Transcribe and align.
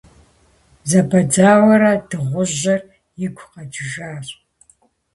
Зэбэдзауэурэ, 0.89 1.91
дыгъужьыр 2.09 2.81
игу 3.25 3.45
къэкӏыжащ. 3.51 4.27